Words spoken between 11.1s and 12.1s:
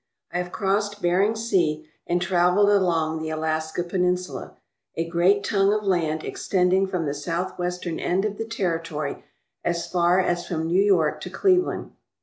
to Cleveland.